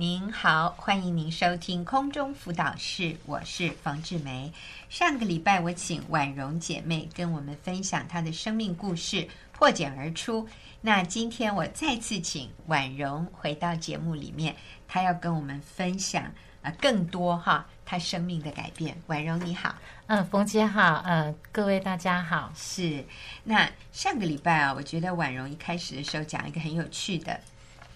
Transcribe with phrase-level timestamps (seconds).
[0.00, 4.52] 您好，欢迎您收听空中辅导室，我是冯志梅。
[4.88, 10.48] 上个礼拜我请婉容姐妹跟我们分享她的生命故事，破茧而出。
[10.82, 14.54] 那今天我再次请婉容回到节目里面，
[14.86, 18.96] 她要跟我们分享呃更多哈她生命的改变。
[19.08, 19.74] 婉容你好，
[20.06, 22.52] 嗯，冯姐好，嗯，各位大家好。
[22.54, 23.04] 是，
[23.42, 27.40] 那上个礼拜啊，我觉得婉容一开始的时候讲一个很有趣的。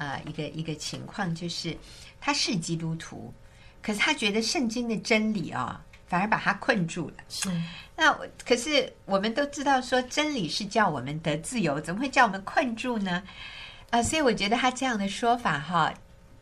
[0.03, 1.77] 啊、呃，一个一个情况就是，
[2.21, 3.33] 他是基督徒，
[3.81, 5.71] 可是他觉得圣经的真理啊、哦，
[6.09, 7.15] 反而把他困住了。
[7.29, 7.49] 是，
[7.97, 8.13] 那
[8.45, 13.23] 可是我们都知道说，真理是叫我们得自由，怎么会叫我们困住呢？
[13.91, 15.95] 啊、呃，所以我觉得他这样的说法哈，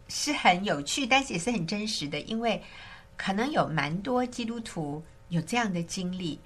[0.09, 2.63] 是很有趣，但是也是很真实的，因为
[3.19, 6.41] 可能有蛮多基督徒有这样的经历，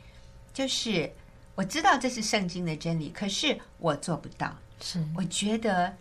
[0.53, 1.09] 就是
[1.55, 4.57] 我知道这是圣经的真理，可是我做不到。
[4.81, 5.95] 是，我觉得。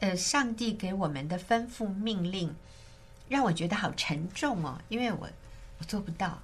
[0.00, 2.54] 呃，上帝给我们的吩咐命令，
[3.28, 5.28] 让我觉得好沉重哦，因为我
[5.78, 6.38] 我做不到。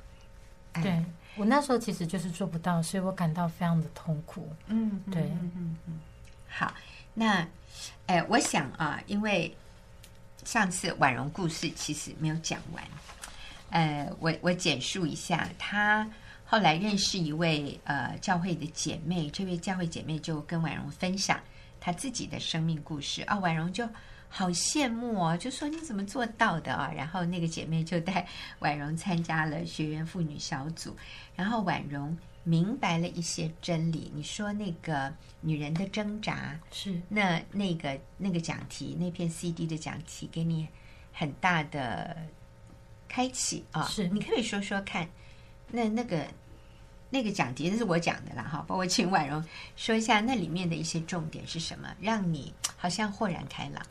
[0.74, 1.04] 对、哎、
[1.36, 4.52] 我那时候其实就是做不到，所以我感到非常的痛苦。
[4.66, 6.00] 嗯，对，嗯嗯嗯。
[6.48, 6.72] 好，
[7.14, 7.46] 那
[8.06, 9.54] 哎，我想啊，因为
[10.44, 12.84] 上次婉容故事其实没有讲完，
[13.70, 16.08] 呃，我我简述一下，她
[16.44, 21.40] 后来认识一位呃教会的姐妹，这位教会姐妹就跟婉容分享。
[21.80, 23.88] 他自己的生命故事啊，婉容就
[24.28, 26.92] 好羡慕哦，就说你怎么做到的啊？
[26.94, 28.28] 然后那个姐妹就带
[28.58, 30.94] 婉容参加了学员妇女小组，
[31.34, 34.12] 然后婉容明白了一些真理。
[34.14, 40.68] 你说那个女人的挣扎是那那个那个讲题那篇 CD 的讲题给你
[41.12, 42.16] 很大的
[43.08, 43.84] 开启啊？
[43.88, 45.08] 是你可以说说看，
[45.70, 46.26] 那那个。
[47.10, 49.44] 那个讲题，这是我讲的啦，哈，包括请婉容
[49.76, 53.82] 说一下那里面的一些重点是什么，让你好像豁然开朗。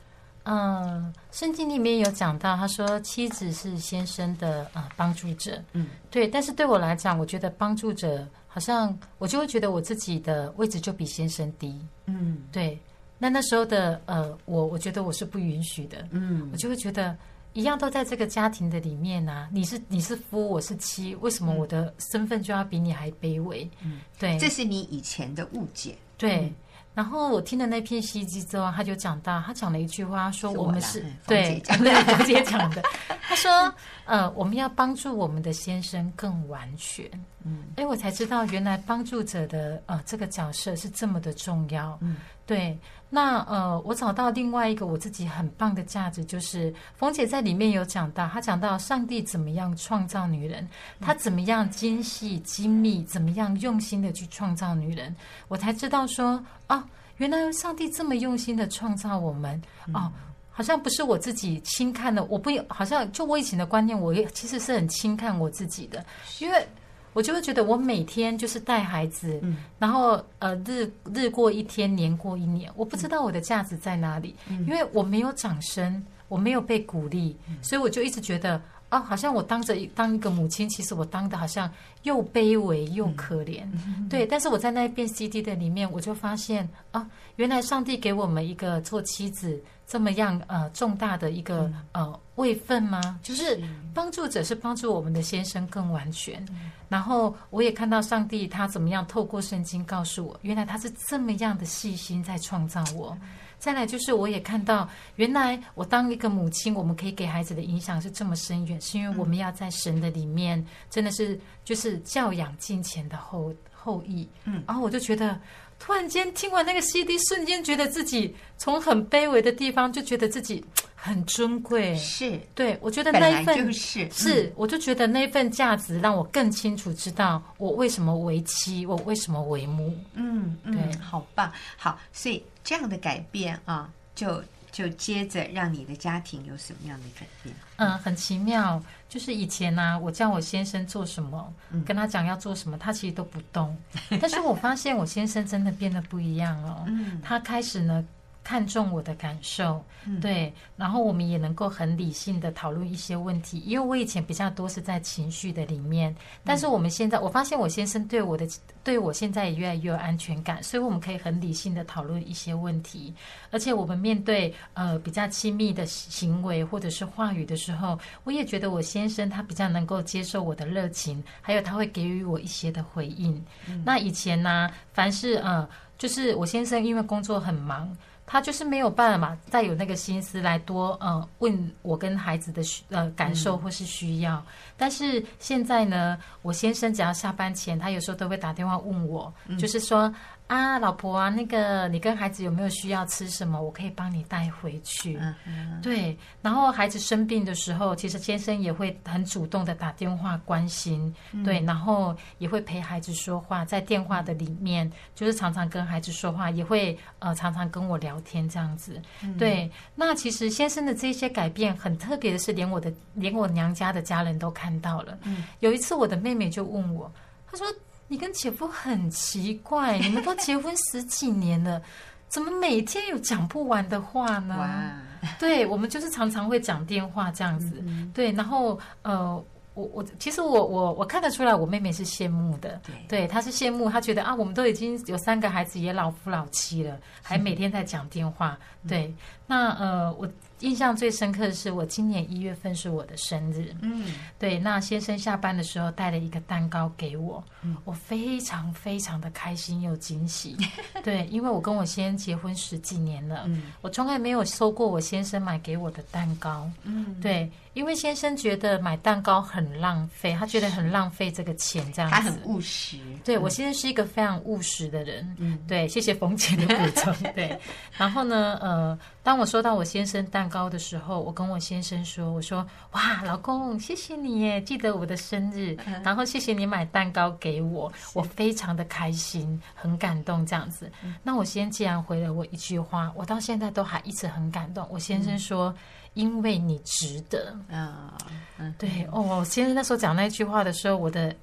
[0.44, 6.28] 嗯，圣经里面有讲到，他说妻子是先生的呃帮助者，嗯，对。
[6.28, 12.80] 但是对我来讲，我觉得帮助者好像我就会觉得我自己的位置就比先生低，嗯，对。
[13.18, 17.16] 那那时候的呃我，我觉得我是不允许的，嗯，我就会觉得。
[17.54, 23.70] 一样都在这个家庭的里面啊，你是你是夫，我是妻，为什么我的身份就要比你还卑微？
[23.84, 25.98] 嗯，对，这是你以前的误解。
[26.16, 26.56] 对，嗯、
[26.94, 32.84] 然后我听了那篇袭击之后，他就讲到，他讲了一句话，说我们是，是对，对，冯姐讲的，
[33.22, 33.74] 他说，
[34.10, 37.06] 呃，我们要帮助我们的先生更完全。
[37.44, 41.96] 嗯，哎，我才知道原来帮助者的呃这个角色是这么的重要。
[42.02, 42.76] 嗯，对。
[43.12, 50.68] 那呃，我找到另外一个我自己很棒的价值，就是冯姐在里面有讲到，她讲到上帝怎么样创造女人，
[51.00, 55.16] 她怎么样精细精密，怎么样用心的去创造女人，
[55.48, 56.84] 我才知道说，哦，
[57.18, 59.60] 原来上帝这么用心的创造我们，
[59.94, 60.12] 哦，
[60.60, 66.06] 好像不是我自己轻看的，我不好像就我以前的观念，我也其实是很轻看我自己的，
[66.40, 66.68] 因为。
[67.12, 81.72] 我就会觉得，我每天就是带孩子，嗯、然后呃，日日过一天，年过一年，我不知道我的价值在哪里，嗯、因为我没有掌声，我没有被鼓励，嗯、所以我就一直觉得，啊，好像我当着当一个母亲，其实我当的好像
[82.04, 84.26] 又卑微又可怜，嗯、对。
[84.26, 87.08] 但是我在那一遍 CD 的里面，我就发现，啊，
[87.38, 89.62] 原来上帝给我们一个做妻子。
[89.92, 93.20] 这么样呃重大的一个、嗯、呃位分吗？
[93.24, 93.60] 就是
[93.92, 96.46] 帮助者是帮助我们的先生更完全。
[96.52, 103.18] 嗯、然后我也看到上帝他怎么样透过圣经告诉我，原来他是这么样的细心在创造我。
[103.60, 114.28] 嗯、再来就是我也看到，原来我当一个母亲，我们可以给孩子的影响是这么深远，是因为我们要在神的里面，真的是就是教养金钱的后后裔。
[114.46, 115.40] 嗯，然后我就觉得。
[115.82, 120.62] 突然间听完那个 CD，瞬间觉得自己从很卑微的地方，就觉得自己
[121.02, 121.96] 很尊贵。
[121.96, 129.98] 是，对，我觉得那一份就是，是，嗯、我就觉得那一份价值让我更清楚知道我为什么为妻，我为什么为母。
[130.14, 134.44] 嗯，对嗯，好棒，好，所以这样的改变啊，就。
[134.72, 137.54] 就接着让你的家庭有什么样的改变？
[137.78, 138.82] 嗯，很奇妙。
[139.10, 143.76] 就是以前呢、啊，我叫我先生做什么，嗯、跟他讲要做什么，他其实都不动。
[144.22, 146.84] 但是我发现我先生真的变得不一样了。
[146.88, 148.06] 嗯，他开始呢。
[148.44, 149.84] 看重我的感受，
[150.22, 153.60] 对，然后我们也能够很理性的讨论一些问题。
[153.60, 158.48] 因为我以前比较多是在情绪的里面，但是我们现在，我发现我先生对我的，
[158.84, 163.14] 对我现在也越来越有安全感，所以我们可以很理性的讨论一些问题。
[163.52, 173.44] 而且我们面对呃比较亲密的行为或者是话语的时候，我也觉得我先生他比较能够接受我的热情，还有他会给予我一些的回应。
[173.84, 175.68] 那以前呢，凡是呃，
[176.00, 177.96] 就是我先生因为工作很忙。
[178.32, 184.36] 他就是没有办法再有那个心思来多呃问我跟孩子的需呃感受或是需要。
[184.36, 184.46] 嗯、
[184.78, 190.14] 但是现在呢，我先生只要下班前，他有时候都会打电话问我，嗯、就是说。
[190.50, 193.62] 啊，老婆啊，那个你跟孩子有没有需要吃什么？
[193.62, 195.16] 我可以帮你带回去。
[195.22, 195.80] 嗯嗯。
[195.80, 201.14] 对，然后孩子生病的时候，其实先生也会很主动的打电话关心。
[201.34, 209.00] 嗯、对，然后也会陪孩子说话，在电话的里面，就是常常跟孩子说话，也会呃常常跟我聊天这样子。
[209.22, 215.16] 嗯、对，那其实先生的这些改变很特别的是，连我的连我娘家的家人都看到了。
[215.26, 215.44] 嗯。
[215.60, 217.12] 有一次，我的妹妹就问我，
[217.46, 217.68] 她说。
[218.10, 221.82] 你跟姐夫很奇怪，你们都结婚十几年了，
[222.28, 224.58] 怎么每天有讲不完的话呢？
[224.58, 227.84] 哇对，我们就是常常会讲电话这样子。
[228.14, 229.42] 对，然后呃，
[229.76, 232.82] 我我其实我我我看得出来，我妹妹是羡慕的。
[233.08, 238.58] 对，她是羡慕，她觉得啊，我们都已经有三个孩子，也老夫老妻了，还每天在讲电话。
[238.84, 239.14] 嗯、对，
[239.46, 240.28] 那呃我。
[240.60, 243.74] 印象最深刻的是，我今年一月份是我的生日。
[243.82, 250.58] 嗯，对，那先生下班的时候带了一个蛋糕给我，嗯，我非常非常的开心又惊喜。
[251.04, 256.70] 对，因为我跟我先生结婚十几年了，嗯，我从来没有收过我先生买给我的蛋糕。
[256.84, 257.50] 嗯，对。
[257.80, 262.18] 因为先生觉得买蛋糕很浪费，他觉得很浪费这个钱，这样子。
[262.18, 262.98] 他很务实。
[263.24, 265.34] 对，我先生是一个非常务实的人。
[265.40, 267.14] 嗯，对，谢谢冯姐的 补充。
[267.34, 267.58] 对，
[267.94, 280.92] 然后呢，呃，当我收到我先生蛋糕的时候，我跟我先生说：“我说，哇，老公，谢谢你耶，记得我的生日，然后谢谢你买蛋糕给我，我非常的开心，很感动，这样子。”
[281.24, 284.86] 那我先既然回了我一句话，我到现在都还一直很感动。
[284.92, 285.74] 我先生说。
[286.14, 287.56] 因为你值得。
[287.70, 288.14] 啊，
[288.58, 291.36] 嗯，对哦，先生那时候讲那句话的时候，我的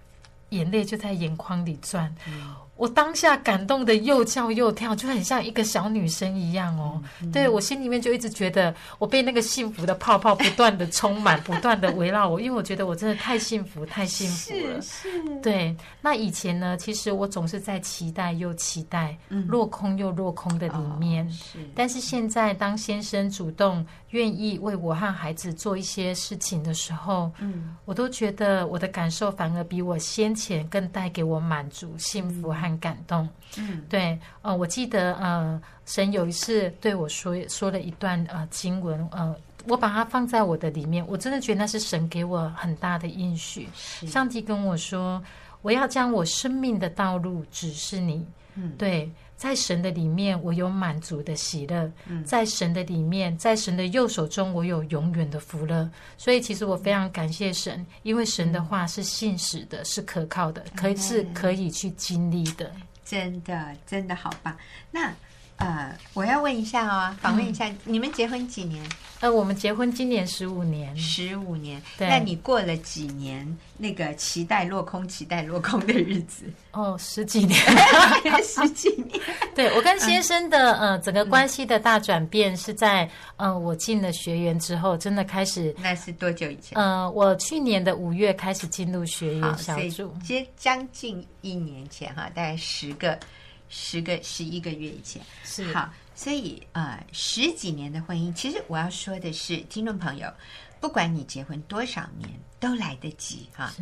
[0.50, 2.14] 眼泪就在眼眶里转。
[2.26, 7.02] 嗯我当下感动的又叫又跳，就很像一个小女生一样哦。
[7.22, 14.82] 嗯、对，我心里面就一直觉得我被那个幸福的泡泡不断的充满，不断的围绕我，因为我觉得我真的太幸福，太幸福了。
[14.82, 15.40] 是，是。
[15.40, 21.26] 对，那以前呢，其实我总是在期待又期待，嗯、落空又落空的里面。
[21.26, 21.58] 哦、是。
[21.74, 32.65] 但是现在，当先生主动愿意为我和孩子做一些事情的时候，嗯，我都觉得我的感受反而比我先前更带给我满足、幸福和。
[32.68, 33.28] 很感动，
[33.58, 39.34] 嗯，对，呃，我记得，呃，神有一次对我说说了一段呃经文，呃，
[39.66, 43.68] 我把它放在我的里面，我真的觉得那是神给我很大的应许。
[44.06, 45.22] 上帝跟我说，
[45.62, 48.26] 我要将我生命的道路指示你。
[48.54, 55.88] 嗯，对，在神的里面，我有满足的喜乐；嗯，在神的里面，在神的右手中，我有永远的福乐。
[56.16, 62.72] 所以，其实我非常感谢神，因为神的话是信实的，是可靠的，可以是可以去经历的。
[63.04, 64.56] 真的，真的好棒。
[64.90, 65.14] 那。
[65.56, 68.84] 呃，我要问一下哦，访问一下，嗯、你们结婚几年？
[69.20, 71.82] 呃，我们结婚今年十五年，十五年。
[71.96, 76.44] 对，那你过了几年那个期待落空、期待落空的日子？
[76.72, 77.58] 哦，十几年，
[78.44, 79.18] 十几年。
[79.56, 85.74] 对，我跟先生的、嗯、呃整个关系的大转变是在呃我进了学员之后，真的开始。
[85.80, 86.78] 那是多久以前？
[86.78, 93.18] 呃，我去年的五月开始进入学员小组，接将近一年前哈，大概十个。
[93.68, 100.32] 十个十一个月以前是好，所以呃十几年的婚姻，其实我要说的是，听众朋友，
[100.80, 102.30] 不管你结婚多少年，
[102.60, 103.74] 都来得及哈。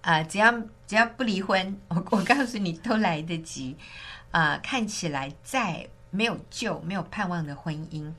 [0.00, 0.52] 啊只要
[0.86, 3.76] 只要不离婚，我我告诉你都来得及。
[4.30, 8.10] 啊、呃，看起来再没有救、没有盼望的婚姻，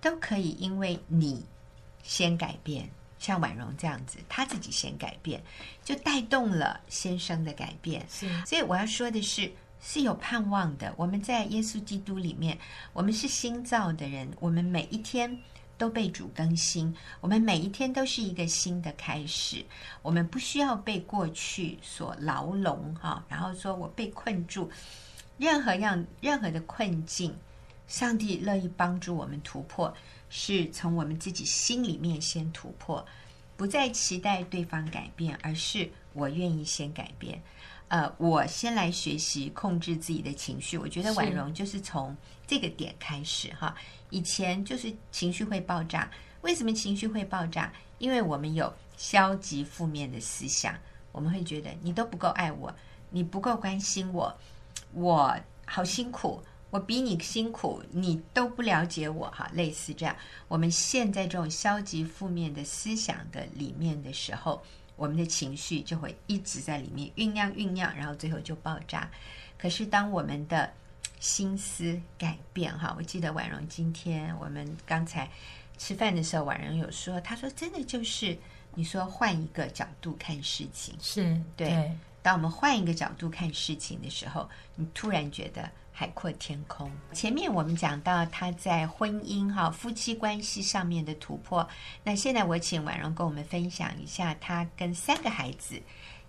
[0.00, 1.46] 都可以因为你
[2.02, 5.42] 先改变，像婉容这样子，她自己先改变，
[5.84, 8.04] 就带动了先生的改变。
[8.10, 9.50] 是，所以我要说的是。
[9.82, 10.94] 是有盼望的。
[10.96, 12.56] 我们在耶稣基督里面，
[12.94, 14.30] 我们是新造的人。
[14.38, 15.36] 我们每一天
[15.76, 19.64] 都被主更新，我们每一天都是一个新的开始。
[20.00, 24.70] 我们不需要被过去所牢笼哈，然后说我被困住。
[25.38, 27.36] 任何样任何的困境，
[27.88, 29.92] 上帝乐意帮助我们突破，
[30.30, 33.04] 是从我们自己心里面先突破，
[33.56, 37.42] 不再期待对方改变，而是我愿意先改变。
[37.92, 40.78] 呃，我先来学习控制自己的情绪。
[40.78, 43.74] 我觉得婉容就是从这个点开始哈。
[44.08, 47.70] 以前就是情绪会爆炸，为什么情绪会爆炸？
[47.98, 50.74] 因为我们有消极负面的思想，
[51.12, 52.74] 我们会觉得你都不够爱我，
[53.10, 54.34] 你不够关心我，
[54.94, 59.50] 我好辛苦，我比你辛苦，你都不了解我哈。
[59.52, 60.16] 类似这样，
[60.48, 64.62] 我们陷在这种消极负面的思想的里面的时候。
[64.96, 69.10] 我们的情绪就会一直在里面酝酿酝酿，然后最后就爆炸。
[69.58, 70.72] 可是当我们的
[71.20, 72.94] 心思改变哈。
[72.98, 75.30] 我记得婉容今天我们刚才
[75.78, 78.36] 吃饭的时候，婉容有说，她说真的就是
[78.74, 81.68] 你说换一个角度看事情，是对。
[81.68, 86.90] 对当我们换一个角度看事情的时候，你突然觉得海阔天空。
[87.12, 91.66] 前面我们讲到他在婚姻哈夫妻关系上面的突破，
[92.02, 95.80] 那现在我请婉容跟我们分享一下他跟三个孩子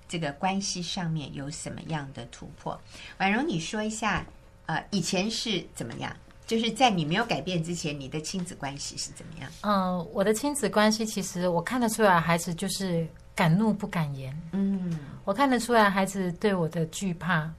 [0.08, 2.80] 这个关系上面有什么样的突破。
[3.18, 4.26] 婉容，你说一下，
[4.68, 6.16] 呃，以前是怎么样？
[6.46, 9.50] 就是在你没有改变之前，你的亲子关系是怎么样？
[9.62, 13.08] 嗯、呃，我的亲子关系其实我看得出来，孩子就是。
[13.36, 17.52] 敢怒不敢言，嗯，我看得出来孩子对我的惧怕，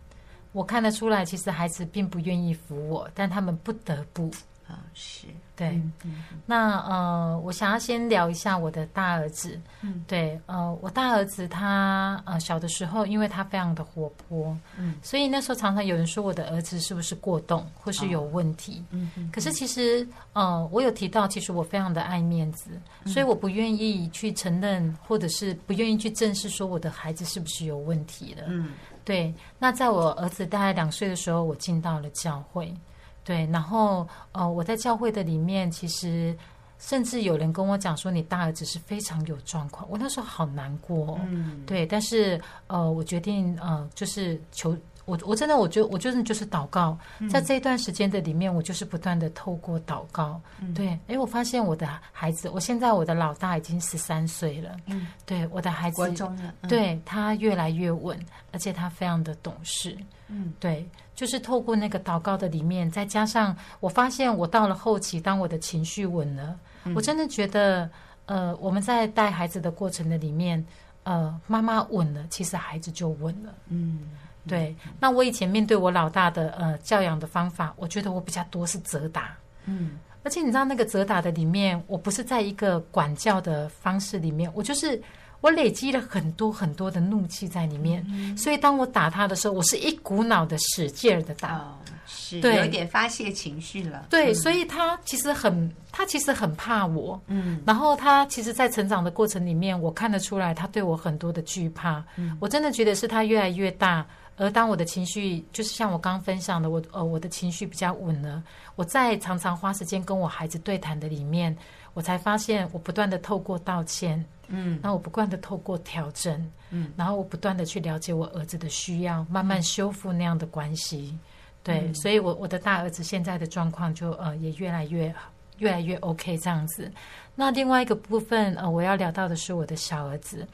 [0.54, 4.30] 我看得出来其实孩子并不愿意服我，但他们不得不
[4.66, 5.26] 啊，是。
[5.56, 9.56] 对，嗯嗯、那呃，我想要先聊一下我的大儿子。
[9.82, 18.80] 嗯，对，呃，我大儿子他呃小的时候，因为他非常的活泼，嗯，所以那时候常常有人说我的儿子是不是过动或是有问题。
[18.80, 22.70] 哦、嗯，嗯，可是其实呃，我有提到，其实我非常的爱面子，
[23.04, 28.46] 嗯、所以我不愿意去承认，或者是不愿意去正视说我的孩子是不是有问题的。
[28.48, 28.70] 嗯，
[29.04, 29.32] 对。
[29.58, 32.74] 那在我儿子大概两岁的时候，我进到了教会。
[33.22, 36.36] 对，然后呃，我在教会的里面，其实
[36.78, 39.88] 甚至有人跟我讲说，你大儿子是非常有状况。
[39.90, 46.98] 我那时候好难过，嗯，对，但是呃，我决定呃，就是求我，我真的，我觉得我真的就是祷告，
[47.30, 58.18] 在这一段时间的里面，我就是不断的透过祷告，嗯、对，哎，我发现我的孩子，我现在我的老大已经十三岁了，嗯，对，我的孩子，嗯、对他越来越稳，
[58.52, 59.96] 而且他非常的懂事，
[60.28, 60.88] 嗯，对。
[61.14, 67.88] 就是透过那个祷告的里面，再加上我发现，我到了后期，当我的情绪稳了，嗯、我真的觉得，
[68.26, 70.66] 呃，我们在带孩子的过程的里面，
[71.04, 73.54] 呃，妈妈稳了，其实孩子就稳了。
[73.68, 74.00] 嗯，
[74.46, 74.74] 对。
[74.84, 79.36] 嗯、那我以前面对我老大的呃教养的方法，我觉得我比较多是责打。
[79.66, 85.00] 嗯，而且你知道那个责打的里面，我不是在一个管教的方式里面，我就是。
[85.40, 94.06] 我累积了很多很多的怒气在里面，嗯、所以当我打他的时候，我是一股脑的使劲儿的打，哦、是对有点发泄情绪了。
[94.08, 97.20] 对，嗯、所以他其实很，他其实很怕我。
[97.26, 102.02] 嗯，然后他其实，在成长的过程里面，我看得出来他对我很多的惧怕。
[102.16, 108.42] 嗯，我真的觉得是他越来越大，而当我的情绪，就是像我刚刚分享的，我呃，我的情绪比较稳了，
[108.76, 111.56] 我在常常花时间跟我孩子对谈的里面，
[111.92, 114.24] 我才发现，我不断的透过道歉。
[114.48, 121.18] 嗯，然后我不断的透过调整，嗯，然后我不断的去了解我儿子的需要，慢慢修复那样的关系，
[121.62, 125.12] 对，嗯、所以我我的大儿子现在的状况就呃也越来越
[125.60, 126.92] 越来越 OK 这样子。
[127.34, 130.46] 那另外一个部分呃我要聊到的是我的小儿子，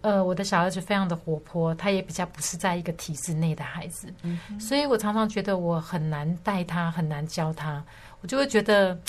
[0.00, 7.82] 呃我的小儿子非常的活泼，他也比较不是在一个体制内的孩子，嗯，所以我常常觉得我很难带他，很难教他，
[8.20, 8.98] 我就会觉得。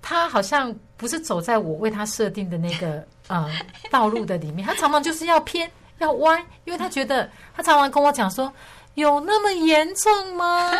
[0.00, 3.50] 他好像不是走在我为他设定的那个 呃
[3.90, 5.68] 道路的里面，他常常就是要偏
[5.98, 8.50] 要歪，因为他觉得他常常跟我讲说，
[8.94, 10.70] 有那么严重吗？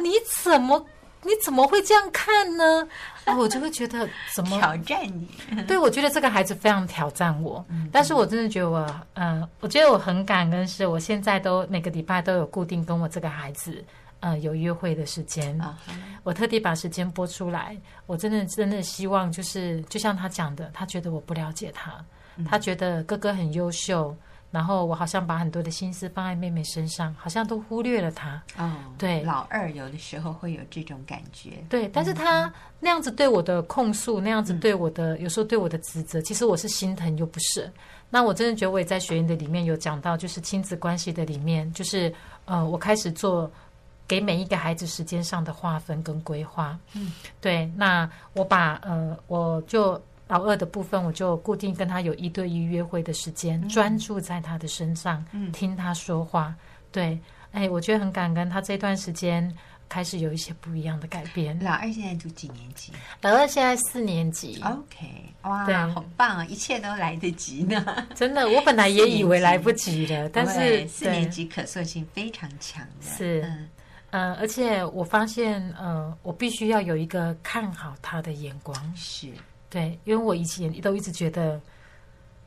[0.00, 0.12] 你
[0.44, 0.86] 怎么
[1.22, 2.86] 你怎么会这样看呢？
[3.26, 5.62] 然后我就会觉得怎么挑战你？
[5.66, 13.84] 对，我觉得这个孩子非常挑战我，但是我真的觉得我呃，我觉得我很感恩，是我现在都每个礼拜都有固定跟我这个孩子。
[14.20, 15.94] 呃，有约会的时间，uh huh.
[16.22, 17.76] 我特地把时间拨出来。
[18.06, 21.92] 我真的真的希望，就是就像他讲的，他觉得我不了解他，
[22.36, 24.16] 嗯、他觉得哥哥很优秀，
[24.50, 28.42] 然后我好像把很多的心思放在妹妹身上，好像都忽略了他。
[28.56, 31.62] 哦，对，老二有的时候会有这种感觉。
[31.68, 37.70] 对，但是他那样子对我的控诉，那样子对我的、嗯、有时候对我的指责，其实我是心疼又不舍。
[38.08, 42.12] 那我真的觉得我也在学院的里面有讲到，就是亲子关系的里面，就是
[42.44, 43.50] 呃，我开始做。
[44.08, 47.68] 给每一个孩子时间上的划分跟规划，嗯，对。
[47.74, 56.54] 那我把呃，我就老二的部分，我就固定跟他有一对一约会的时间，嗯、专注在他的身上，嗯，听他说话。
[56.90, 57.18] 对，
[57.52, 59.54] 哎，我觉得很感恩，他这段时间
[59.88, 61.58] 开始有一些不一样的改变。
[61.62, 62.92] 老二现在读几年级？
[63.22, 64.60] 老二现在四年级。
[64.64, 65.06] OK，
[65.42, 68.06] 哇，对，好棒啊，一切都来得及呢。
[68.14, 73.42] 真的，我本来也以为来不及了， 但是四年级可塑性非常强的，是。
[73.42, 73.68] 嗯
[74.10, 79.28] 呃，而且我发现，呃，我必须要有一个看好他的眼光，是
[79.68, 81.60] 对，因为我以前都一直觉得，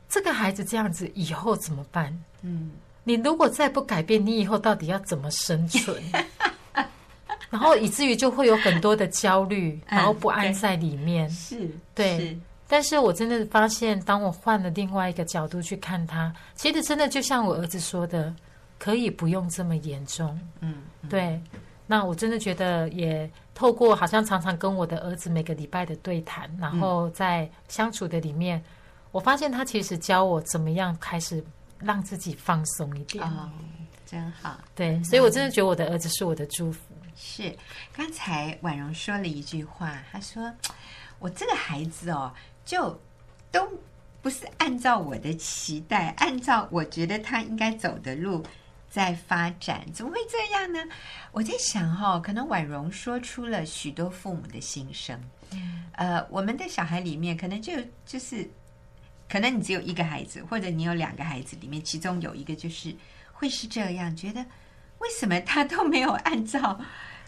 [0.08, 2.16] 这个孩子这样子以后怎么办？
[2.42, 2.72] 嗯，
[3.04, 6.02] 你如果再不改变，你以后到底要怎么生存？
[7.50, 11.28] 然后以至于就会有很多的焦虑，然后不安在里面。
[11.28, 12.18] 嗯、是，对。
[12.18, 18.34] 是但是我真的发现，当我换了另外一个角度去看他，其实真的就像我儿子说的。
[18.78, 21.38] 可以不用这么严重，嗯，嗯对，
[21.90, 28.64] 那我真的觉得也透过好像常常跟我的儿子每个礼拜的对谈，然后在相处的里面，嗯、
[29.10, 31.44] 我发现他其实教我怎么样开始
[31.80, 33.24] 让自己放松一点。
[33.24, 33.50] 哦，
[34.06, 34.56] 真好。
[34.72, 36.80] 对，所以我真的觉得我的儿子是我的祝福。
[37.16, 37.52] 是，
[37.92, 40.48] 刚才婉容说了一句话，她说
[41.18, 42.32] ：“我这个孩子哦，
[42.64, 42.96] 就
[43.50, 43.68] 都
[44.22, 48.40] 不是按照我的期待，按照我觉得他应该走的路。”
[48.90, 50.80] 在发展，怎么会这样呢？
[51.30, 55.18] 我在想哈、哦，可能婉容说出了许多父母的心声。
[55.52, 57.72] 嗯，呃，我们的小孩里面，可能就
[58.04, 58.50] 就是，
[59.28, 62.94] 可能你只有一个孩子，或者你有两个孩子，里面其中有一个就是
[63.32, 64.44] 会是这样，觉得
[64.98, 66.78] 为什么他都没有按照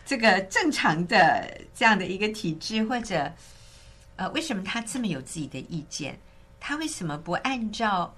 [0.04, 3.32] 这个正常的这样的一个体制，或者
[4.16, 6.18] 呃，为什么他这么有自己的意见？
[6.58, 8.12] 他为什么不按照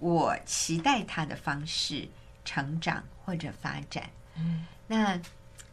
[0.00, 2.08] 我期待他的方式？
[2.50, 5.20] 成长或者发展，嗯，那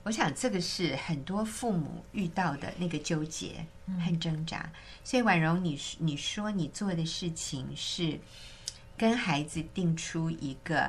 [0.04, 3.66] 我想这个是很多父母遇到的那个纠结
[4.00, 4.60] 和挣扎。
[4.60, 4.72] 嗯、
[5.04, 8.20] 所以婉容，你你说你做的事情是
[8.96, 10.88] 跟孩子定出一个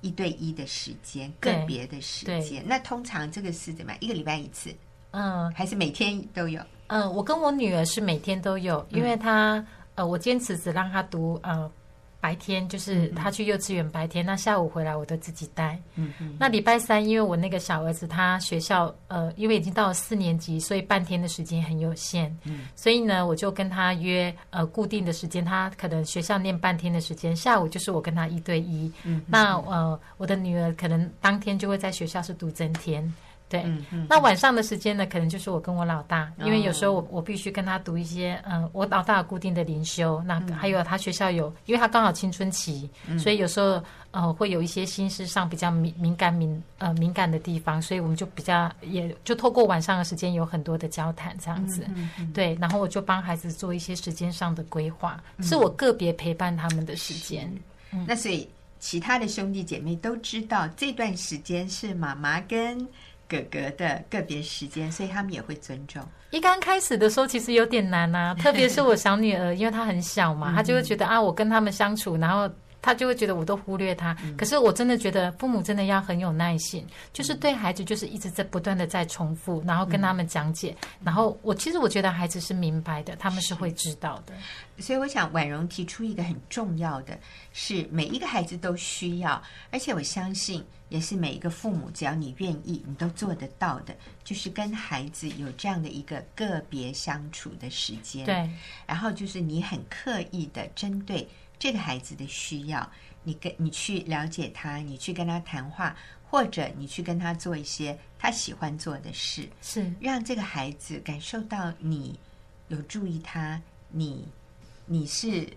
[0.00, 2.64] 一对一的时间，个别的时间。
[2.66, 4.00] 那通常这个是怎么样？
[4.00, 4.74] 一个礼拜一次？
[5.10, 6.64] 嗯，还是每天都有？
[6.86, 9.66] 嗯，我跟我女儿是每天都有，因为她、嗯、
[9.96, 11.70] 呃，我坚持只让她读呃。
[12.26, 15.80] 白天就是他去幼稚园，白天、嗯、那下午回来我都自己带。
[15.94, 16.36] 嗯嗯。
[16.40, 22.36] 那礼拜三，因为我那个小儿子他学校呃，因为已经到了四年级，所以半天的时间很有限。
[22.42, 22.66] 嗯。
[22.74, 28.90] 所以呢，我就跟他约呃固定的时间，他可能学校念半天的时间，下午就是我跟他一对一。
[29.04, 29.22] 嗯。
[29.28, 33.14] 那呃，我的女儿可能当天就会在学校是读整天。
[33.48, 51.86] 对，嗯嗯、那晚上的时间呢，可能就是我跟我老大，因为有时候我我必须跟他读一些，嗯、呃，我老大有固定的灵修，那还有他学校有，因为他刚好青春期，嗯、所以有时候呃会有一些心思上比较敏敏感敏呃敏感的地方，所以我们就比较也就透过晚上的时间有很多的交谈这样子，
[52.34, 57.48] 对，然后我就帮孩子做一些时间上的规划，嗯、是我个别陪伴他们的时间。
[57.92, 58.48] 嗯、那所以
[58.80, 62.84] 其他的兄弟姐妹都知道这段时间是妈妈跟。
[63.28, 66.02] 哥哥的个别时间，所以他们也会尊重。
[66.30, 72.50] 一刚开始的时候，其实有点难啊，特别是我小女儿，因为她很小嘛， 她就会觉得啊，我跟他们相处，然后。
[72.82, 84.34] 他就会觉得我都忽略他，嗯、可是我真的觉得父母真的要很有耐心，嗯、就是对孩子就是一直在不断的在重复，然后跟他们讲解，嗯、然后我其实我觉得孩子是明白的，他们是会知道的。
[84.78, 87.18] 所以我想婉容提出一个很重要的
[87.52, 98.24] 是，每一个孩子都需要，而且我相信也是每一个父母，只要你愿意，你都做得到的，就是跟孩子有这样的一个个别相处的时间。
[98.26, 98.48] 对，
[98.86, 101.26] 然后就是你很刻意的针对。
[101.58, 102.90] 这个孩子的需要，
[103.22, 105.96] 你跟你去了解他，你去跟他谈话，
[106.28, 112.20] 或者你去跟他做一些他喜欢做的事，是让这个孩子感受到你
[112.68, 114.28] 有注意他，你
[114.84, 115.50] 你是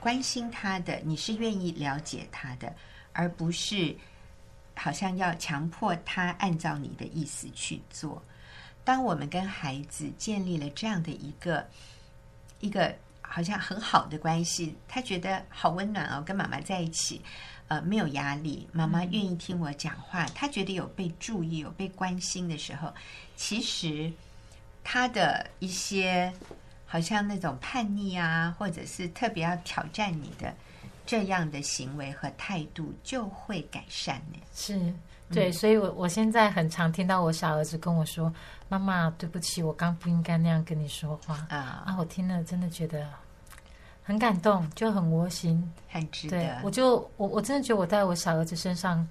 [0.00, 2.74] 关心他的，你是愿意了解他的，
[3.14, 3.96] 而不是
[4.74, 8.22] 好像要强迫他按照你的意思去做。
[8.84, 11.66] 当我们跟孩子建立了这样的一个
[12.60, 12.94] 一个。
[13.34, 17.22] 好像很好的关系，他觉得好温暖哦，跟妈妈在一起，
[17.68, 22.92] 呃，没有压力，妈妈愿意听我讲话，他觉得有被注意、有被关心的时候，
[23.34, 24.12] 其实
[24.84, 26.30] 他的一些
[26.84, 30.54] 好像那种叛逆啊，或者是特别要挑战你的
[31.06, 34.38] 这样的行为和态度，就会改善呢。
[34.54, 34.92] 是。
[35.32, 38.30] 对，所以我我现在很常听到我小儿子跟我说
[38.68, 41.96] ：“妈妈，对不起，我刚不应该那样跟你说话。”啊啊！
[41.98, 43.08] 我听了真的觉得
[44.02, 46.38] 很感动，就很窝心，很值得。
[46.38, 49.06] 对，我就我我真的觉得我在我小儿子身上，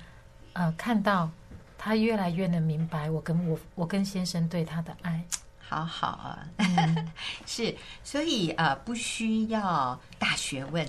[0.54, 1.30] 呃，看到
[1.77, 5.23] 他越来越能明白我跟我我跟先生对他的爱，
[5.60, 6.47] 好好啊。
[6.58, 7.08] 嗯、
[7.47, 10.88] 是，所以呃，不需要大学问，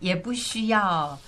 [0.00, 1.18] 也不需要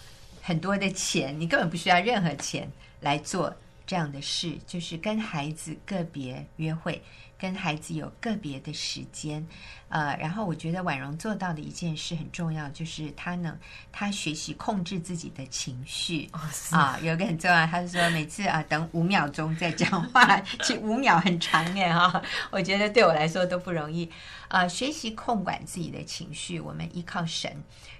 [0.42, 2.68] 很多的钱，你根本不需要任何钱。
[3.00, 3.54] 来做
[3.86, 7.02] 这样的事，就是跟孩子个别约会，
[7.38, 9.46] 跟孩子有个别的时间，
[9.88, 13.58] 呃，然后我觉得婉容做到的一件事很重要，就是他能
[13.92, 24.10] 他学习控制自己的情绪、哦、啊，有个很重要，他是说每次啊等五秒钟再讲话， 其实五秒很长耶哈，我觉得对我来说都不容易。
[24.48, 27.50] 啊，学习控管自己的情绪，我们依靠神，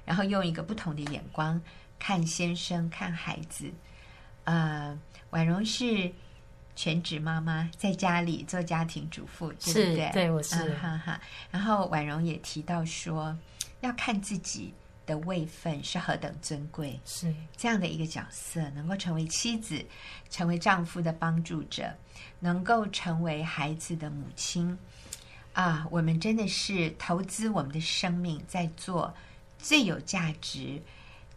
[0.04, 1.60] 然后用一个不同的眼光
[1.98, 3.72] 看先生看孩子。
[4.44, 4.96] 呃，
[5.30, 6.12] 婉容是
[6.76, 10.10] 全职妈妈，在家里做家庭主妇，对不对？
[10.12, 10.56] 对，我是。
[10.74, 11.20] 哈哈、嗯。
[11.52, 13.36] 然后婉容也提到说，
[13.80, 14.72] 要看自己
[15.06, 19.84] 的位分是何等尊贵，是这样的一个角色，能够成为妻子，
[20.30, 21.94] 成为丈夫的帮助者，
[22.40, 24.76] 能够成为孩子的母亲
[25.52, 25.86] 啊！
[25.90, 29.14] 我们真的是投资我们的生命，在做
[29.58, 30.82] 最有价值、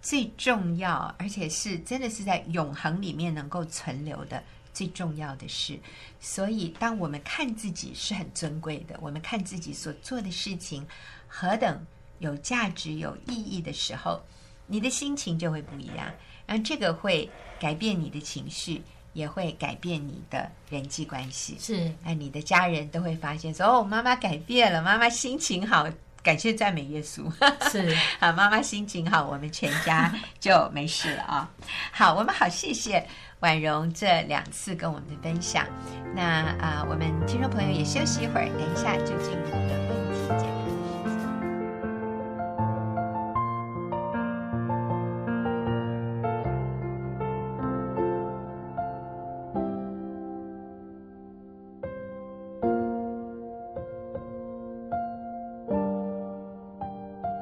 [0.02, 4.42] 最重要，而且是真的是在永恒里面能够存留的
[4.78, 5.80] 最重要的事。
[6.20, 10.86] 所以，当我们看自己是很尊贵的，我们看自己所做的事情
[11.28, 11.86] 何等。
[12.20, 14.20] 有价值、有意义的时候，
[14.66, 16.12] 你的心情就会不一样。
[16.48, 18.82] 然后这个会改变你的情绪，
[19.14, 21.56] 也会改变你的人际关系。
[21.60, 25.88] 是，那你的家人都会发现说：“哦，妈妈改变了，妈妈心情好。”
[26.24, 27.32] 感谢赞美耶稣。
[27.72, 31.52] 是啊，妈妈心情好，我们全家就没事了啊。
[31.92, 33.08] 好，我们好，谢谢
[33.40, 35.64] 婉容这两次跟我们的分享。
[36.16, 36.24] 那
[36.60, 40.58] 啊，我们听众朋友也休息一会儿，等一下就进入我们的问题解答。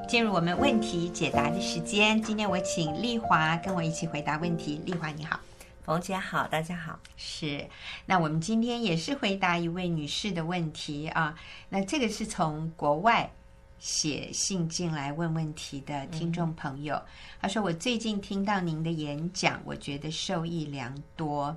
[0.07, 2.21] 进入我们问题解答的时间。
[2.21, 4.81] 今天我请丽华跟我一起回答问题。
[4.85, 5.39] 丽华你好，
[5.85, 6.99] 冯姐好，大家好。
[7.15, 7.69] 是，
[8.07, 11.37] 那我们今天也是回答一位女士的问题啊。
[11.69, 13.31] 那这个是从国外
[13.77, 16.99] 写信进来问问题的听众朋友，
[17.39, 21.55] 他说：“我最近听到您的演讲，我觉得受益良多。”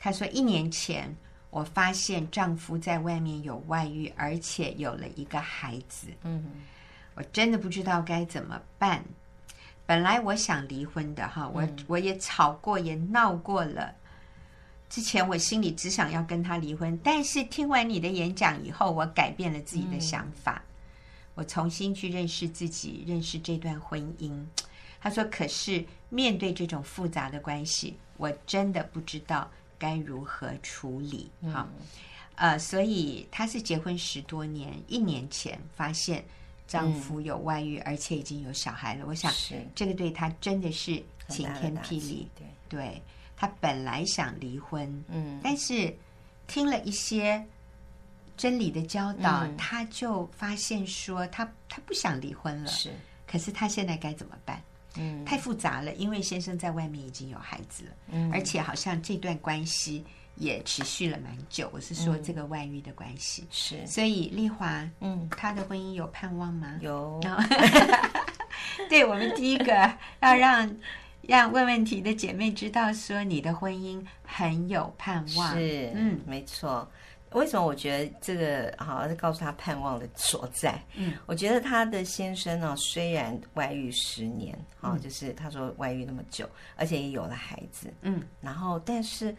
[0.00, 1.16] 他说：“一年前
[1.50, 6.44] 我发现丈夫在外面有外遇，而且有了一个孩子。”嗯。
[7.14, 9.04] 我真的不知道该怎么办。
[9.86, 13.94] 本来我想离婚的哈，我我也吵过，也闹过了。
[14.88, 20.62] 之前我心里只想要跟他离婚，但是听完你的演讲以后，我改变了自己的想法。
[21.34, 24.32] 我重新去认识自己，认识这段婚姻。
[25.00, 31.68] 他说：“可是面对这种复杂的关系，我真的不知道该如何处理。”哈，
[32.36, 36.24] 呃，所以他是结婚十多年，一年前发现。
[36.66, 39.04] 丈夫有外遇，而且已经有小孩了。
[39.06, 39.32] 我想，
[39.74, 42.28] 这个对他真的是晴天霹雳。
[42.34, 43.02] 对，对
[43.36, 45.94] 他本来想离婚，嗯，但是
[46.46, 47.44] 听了一些
[48.36, 52.70] 真理的教导，他就发现说，他他不想离婚了。
[52.70, 52.92] 是，
[53.26, 54.62] 可是他现在该怎么办？
[54.96, 60.04] 嗯，太复杂了，因为先生在外面已经有孩子了，嗯，而且好像这段关系。
[60.36, 66.76] 也持续了蛮久，我是说这个外遇的关系、嗯、是，所以丽华，嗯，她的婚姻有盼望吗？
[66.80, 67.20] 有，
[68.90, 69.72] 对，我们第一个
[70.20, 70.76] 要让
[71.22, 76.90] 让问问题的姐妹知道，说你的婚姻很有盼望，是，嗯，没错。
[77.30, 80.80] 为什么我觉得这个好像是告诉她盼望的所在？
[80.94, 89.32] 嗯，我觉得她的先生呢，虽然外遇十年，啊、嗯，就是他说外遇那么久，而且也有了孩子，嗯，然后但是。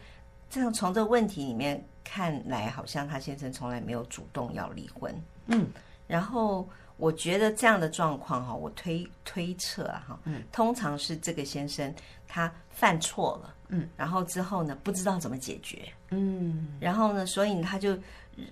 [0.48, 5.14] 这样从这个问题里面看来，好像他先生从来没有主动要离婚。
[5.46, 5.68] 嗯，
[6.06, 11.92] 然后我觉得这样的状况哈，我推推测哈，嗯，通常是这个先生
[12.26, 17.98] 他犯错了，嗯，然后之后呢，不知道怎么解决，嗯，然后呢，所以他就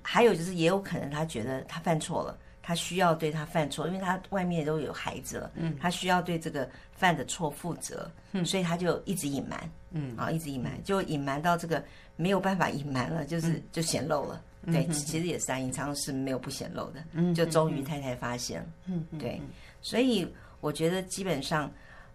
[0.02, 9.70] 还有就是也有可能他觉得他犯错了，他需要对他犯错，因为他外面都有孩子了，嗯，他需要对这个犯的错负责，嗯，所以他就一直隐瞒。
[9.90, 11.84] 嗯，啊，一直隐瞒，就隐瞒到这个
[12.16, 14.42] 没有办法隐瞒了，就是就显露了。
[14.62, 17.04] 嗯、对，其实也是啊，隐藏是没有不显露的。
[17.12, 18.66] 嗯，就终于太太发现了。
[18.86, 19.40] 嗯，对，
[19.82, 20.26] 所以
[20.60, 21.70] 我觉得基本上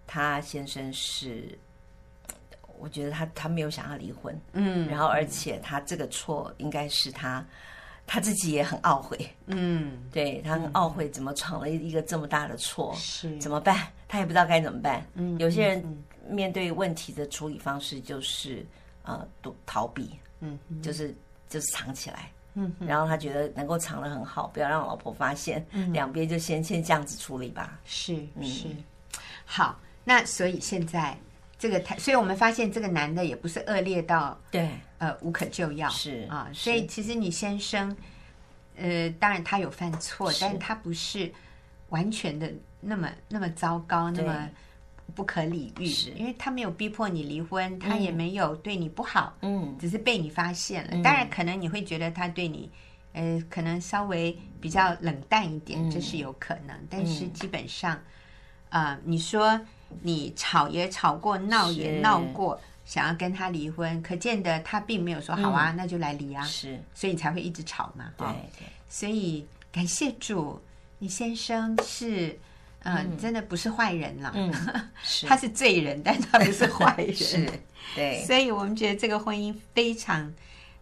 [0.07, 1.57] 他先生是，
[2.79, 4.37] 我觉得他他没有想要离婚。
[4.53, 7.45] 嗯，然后而且他这个错应该是他
[8.09, 9.17] 他自己也很懊悔。
[9.45, 12.93] 嗯，对，他很懊悔，怎么闯了一个这么大的错？
[12.95, 13.87] 是怎么办？
[14.07, 15.05] 他也不知道该怎么办。
[15.13, 16.03] 嗯，有些人。
[16.31, 18.63] 面对问题的处理方式就是，
[19.01, 21.11] 呃，躲逃避，嗯，就是
[21.47, 27.79] 就是藏起来，嗯，然后他觉得能够藏得很好，不要让老婆发现，嗯，两边就先先这样子处理吧。
[27.83, 28.67] 是是，
[29.43, 31.17] 好，那所以现在
[31.59, 34.67] 这个他，所以我们发现这个男的也不是恶劣到对，
[34.97, 37.95] 呃，无可救药，是啊，所以其实你先生，
[38.77, 41.31] 呃，当然他有犯错，但是他不是
[41.89, 44.49] 完全的那么那么糟糕，那么。
[45.15, 46.11] 不可理喻，是。
[46.11, 50.91] 因为他没有逼迫你离婚，他也没有对你不好，嗯，只是被你发现了。
[50.93, 52.69] 嗯、当然，可能你会觉得他对你，
[53.13, 56.79] 呃，可能稍微比较冷淡一点，嗯、这是有可能。
[56.91, 57.95] 但是基本上，
[58.69, 59.59] 啊、嗯呃，你说
[60.01, 68.11] 你吵也吵过，闹也闹过，想要跟他离婚，可见得他并没有说好啊，嗯、那就来离啊，是，所以你才会一直吵嘛。
[68.17, 70.61] 对对，所以感谢主，
[70.97, 72.37] 你先生是。
[72.83, 74.49] 嗯，真的不是坏人了，嗯，
[75.27, 77.51] 他是罪人，但他不是坏人，是，
[77.93, 80.31] 对，所以我们觉得这个婚姻非常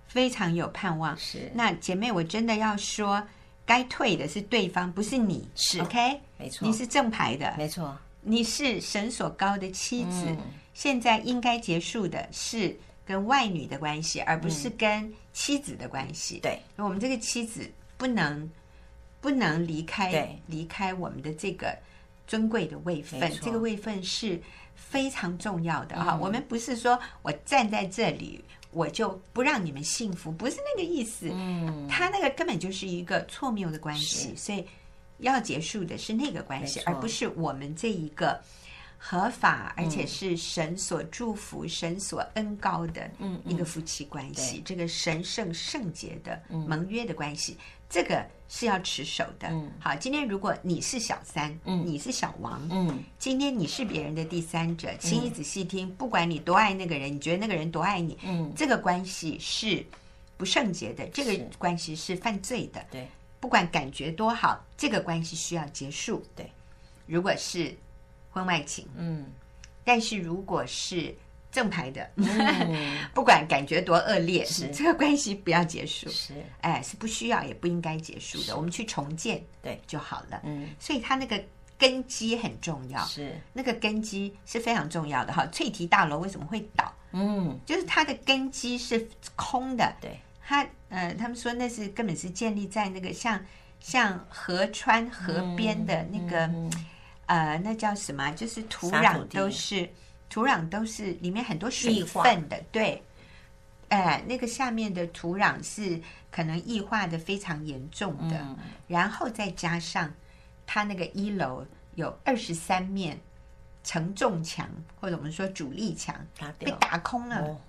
[0.08, 1.18] 非常有盼望。
[1.18, 3.28] 是，那姐妹，我真的要说，
[3.66, 10.36] 该退的是对方，不是你，是，OK，没错，你是正牌的，没错，你是神所高的妻子，
[10.74, 16.40] 现在应该结束的是跟外女的关系，而不是跟妻子的关系。
[16.40, 18.50] 对，我们这个妻子不能。
[19.20, 21.76] 不能离开，离开我们的这个
[22.28, 24.40] 尊贵的位分，这个位分是
[24.76, 26.20] 非常重要的啊、嗯。
[26.22, 31.30] 我们不是说我站在这里，我就不让你们幸福，不是那个意思。
[31.34, 34.64] 嗯，他那个根本就是一个错谬的关系，所以
[35.20, 38.40] 要结束的是那个关系，而不是我们这一个
[38.98, 43.10] 合法而且是神所祝福、嗯、神所恩高的
[43.46, 47.58] 一个夫妻关系，嗯嗯、这个神圣圣洁的盟约的关系。
[47.90, 49.48] 这个是要持守的。
[49.48, 59.86] 嗯，好，今天如果你是小三，嗯，你是小王，嗯，今天你是别人的第三者，请你仔细听，不管你多爱那个人，你觉得那个人多爱你，嗯，这个关系是
[60.36, 62.86] 不圣洁的，这个关系是犯罪的。
[62.92, 63.08] 对，
[63.40, 66.24] 不管感觉多好，这个关系需要结束。
[66.36, 66.52] 对，
[67.06, 67.76] 如果是
[68.32, 69.26] 婚外情，嗯，
[69.84, 71.16] 但是如果是。
[71.50, 72.28] 正牌的，嗯、
[73.16, 80.40] 不管感觉多恶劣，是这个关系不要结束，是哎，是不需要也不应该结束的，我们去重建对就好了。
[80.44, 81.42] 嗯，所以它那个
[81.80, 85.48] 根基很重要，是那个根基是非常重要的哈。
[85.48, 86.94] 翠堤大楼为什么会倒？
[87.14, 93.44] 嗯，就是它的根基是空的，对它呃，他们说那是根本是建立在那个像
[93.80, 96.72] 像河川河边的那个、嗯、
[97.26, 98.32] 呃，那叫什么？
[98.32, 99.90] 就是土壤都是。
[100.30, 103.02] 土壤都是里面很多水分的，对，
[103.88, 108.58] 哎、呃，那个下面的土壤是可能异化的非常严重的，嗯、
[108.90, 110.14] 然后再加上
[110.66, 113.18] 它那个一楼有二十三面
[113.86, 116.14] 承重墙，或者我们说主力墙
[116.60, 117.62] 被打空了，哦，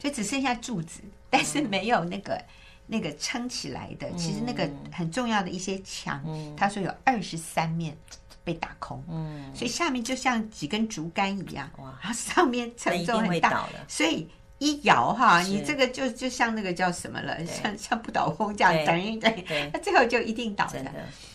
[0.00, 2.44] 就只剩下柱子， 但是没有那个、嗯、
[2.88, 4.10] 那个撑起来的。
[4.16, 7.96] 其实那个很重要的一些墙，嗯、他说有二十三面。
[8.42, 14.26] 被打空，嗯，所以下面就像几根竹竿一样，哇，然后上面承重很大，所以
[14.58, 20.90] 一摇哈，你这个就就像那个叫什么了，像像不倒翁这样，等于对，那最后就一定倒的，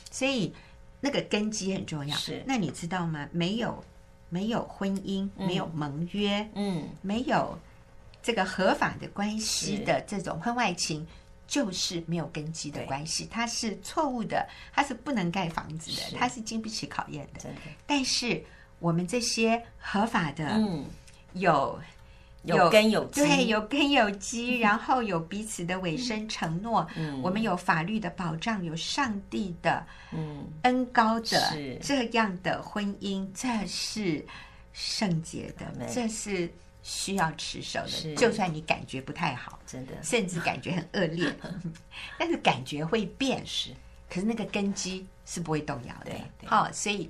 [0.10, 0.52] 所以
[1.00, 2.18] 那个根基很重要。
[2.18, 3.30] 是，那你知道吗？
[3.32, 3.82] 没有
[4.30, 7.58] 没有婚姻，没有盟约，嗯，没有
[8.26, 11.08] 这个合法的关系的这种婚外情。
[11.48, 17.42] 就是没有根基的关系，它是错误的，它是不能盖房子的，它是经不起考验的。
[17.42, 17.50] 的。
[17.86, 18.44] 但是
[18.80, 20.84] 我们这些合法的，嗯，
[21.34, 21.80] 有
[22.46, 34.26] 有根有基，对，有根有基， 然后有彼此的委身承诺，嗯，我们有法律的保障，有上帝的嗯恩高的这样的婚姻，这是
[34.74, 36.52] 圣洁的，这是。
[36.88, 41.36] 需要持守的，就算你感觉不太好，真的，甚至感觉很恶劣，
[42.20, 43.72] 但是感觉会变，是，
[44.08, 46.12] 可是那个根基是不会动摇的。
[46.46, 47.10] 好，所以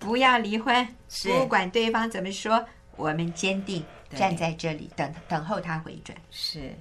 [0.00, 0.84] 不要离婚，
[1.22, 6.18] 不管对方怎么说，我们坚定站在这里，等等候他回转。
[6.32, 6.74] 是，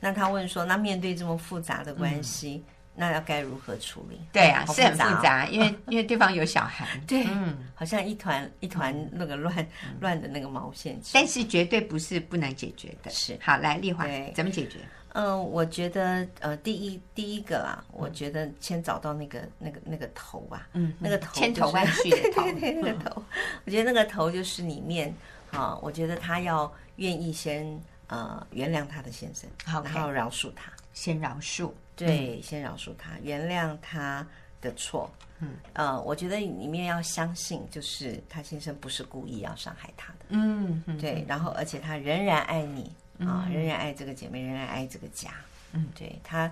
[0.00, 2.64] 那他问说，那面对这么复杂的关系？
[2.66, 4.20] 嗯那要该如何处理？
[4.30, 9.66] 对啊，是很复杂，因为 因为对方有小孩，对，嗯，好像一团一团那个乱
[10.00, 11.00] 乱的那个毛线。
[11.14, 13.10] 但是绝对不是不能解决的。
[13.10, 14.80] 是，好，来丽华，怎么解决？
[15.14, 23.22] 嗯，我觉得呃，第一第一个啊，我觉得先找到那个那个那个头吧，嗯，那个头千头万绪的 头，那个头，
[23.64, 25.12] 我觉得那个头就是里面
[25.50, 27.66] 啊，我觉得他要愿意先
[28.08, 31.70] 呃原谅他的先生，好，然后饶恕他，先饶恕。
[31.96, 34.26] 对，先饶恕他，原谅他
[34.62, 35.10] 的错。
[35.40, 40.18] 嗯，呃，我觉得里面要相信，就是他先生不是故意要伤害他的。
[40.30, 45.30] 嗯，对，然后而且他仍然爱你啊，仍然爱这个姐妹，仍然爱这个家。
[45.72, 46.50] 嗯，对他，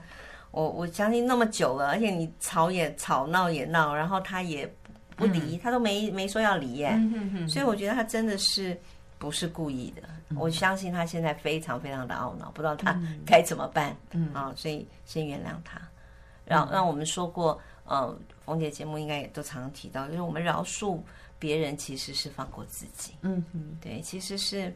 [0.51, 4.71] 我我相信那么久了，而且你吵也吵，闹也闹，然后他也
[5.17, 6.99] 不离，他都没没说要离耶。
[7.49, 8.79] 所以我觉得他真的是。
[9.19, 10.03] 不是故意的，
[10.37, 13.97] 我相信他现在非常非常的懊恼，不知道他该怎么办。
[14.13, 15.81] 嗯啊，所以先原谅他。
[16.45, 21.01] 然后让我们说过，呃，冯姐节目应该也都常常提到，就是我们饶恕
[21.39, 23.13] 别人其实是放过自己。
[23.23, 24.75] 嗯哼，对，其实是，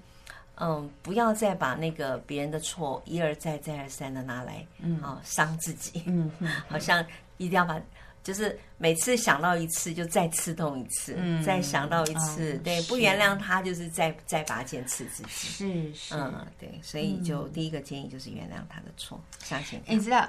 [0.57, 6.03] 嗯，不要再把那个别人的错一而再再而三的拿来，嗯啊，伤自己。
[6.07, 7.05] 嗯哼， 好像
[7.37, 7.81] 一定要把。
[8.23, 15.29] 就是每次想到一次，就再刺痛一次，嗯、再想到一次，嗯、对，不原谅他，就是再再拔剑刺自己。
[15.29, 19.81] 是是，嗯，对，所以就第一个建议就是原谅他的错，相信。
[19.87, 20.29] 你知道，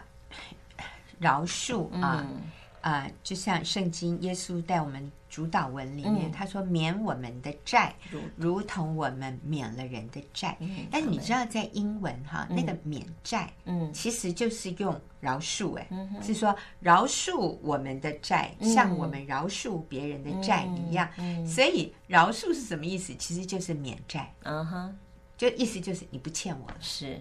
[1.19, 2.27] 饶恕啊
[2.81, 7.91] 啊、就像圣经耶稣带我们主导文里面，他说免我们的债，
[8.35, 10.55] 如同我们免了人的债。
[10.91, 15.87] 但是你知道，在英文哈，那个免债，嗯，其实就是用饶恕，哎，
[16.21, 21.09] 是说饶恕我们的债，像我们饶恕别人的债一样。
[21.47, 23.15] 所以饶恕是什么意思？
[23.15, 24.31] 其实就是免债。
[24.43, 24.95] 嗯哼，
[25.35, 26.77] 就意思就是你不欠我了。
[26.79, 27.19] 是，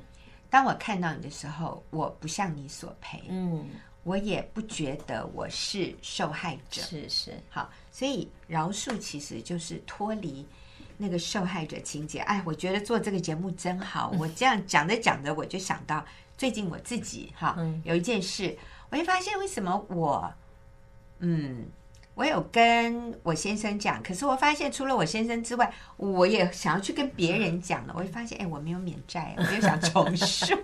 [0.51, 3.23] 当我看到你的时候，我不向你索赔。
[3.31, 3.71] 嗯。
[4.05, 10.45] 我也不觉得我是受害者，是是好，所以饶恕其实就是脱离
[10.97, 12.19] 那个受害者情节。
[12.21, 14.13] 哎，我觉得做这个节目真好。
[14.19, 16.05] 我这样讲着讲着，我就想到
[16.37, 18.59] 最近我自己哈，有一件事，
[18.91, 20.35] 我就发现为什么我
[21.21, 21.67] 嗯。
[22.23, 27.93] 我有跟我先生讲，可是我发现除了我先生之外，我也想要去跟别人讲了。
[27.97, 30.55] 我会发现，哎，我没有免债，我又想重述，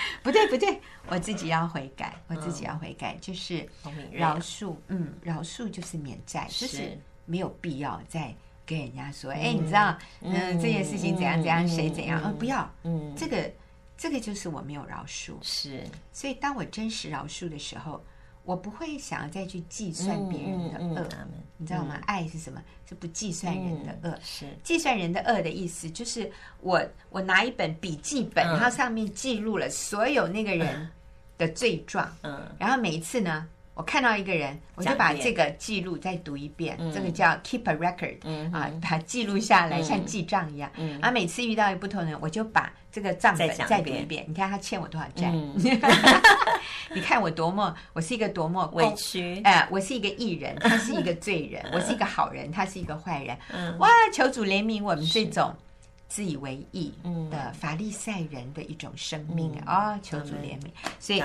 [0.22, 3.66] 不对不对，我自己要悔改，我自己要悔改，就是
[4.12, 8.34] 饶恕，嗯，饶恕就是免债，就是没有必要再
[8.66, 13.50] 跟人家说，哎，你知道，嗯，这件事情怎样怎样，谁怎样，嗯，不要，嗯，这个
[13.96, 18.04] 这个就是我没有饶恕，是，所以当我真实饶恕的时候。
[18.48, 21.06] 我不会想要再去计算别人的恶，
[21.58, 22.00] 你知道吗？
[22.06, 22.58] 爱是什么？
[22.88, 24.18] 是不计算人的恶。
[24.22, 26.32] 是计算人的恶的意思，就是
[26.62, 30.88] 我我拿一本笔记本，然后上面记录了所有那个人
[31.36, 32.10] 的罪状。
[32.22, 33.46] 嗯，然后每一次呢，
[33.78, 36.76] 我看到一个人，我就把这个记录再读一遍。
[36.92, 38.18] 这个叫 keep a record，
[38.52, 40.68] 啊，把它记录下来，像记账一样。
[40.74, 44.24] 嗯、啊每次遇到一不同的人，我就把这个账本再读一遍。
[44.26, 45.30] 你看他欠我多少债？
[46.92, 53.78] 你看我多么，我是一个多么委屈，哎，我是一个义人，他是一个罪人，我是一个好人，他是一个坏人。
[53.78, 55.54] 哇，求主怜悯我们这种
[56.08, 56.92] 自以为义
[57.30, 59.96] 的法利赛人的一种生命啊！
[60.02, 60.66] 求主怜悯。
[60.98, 61.22] 所以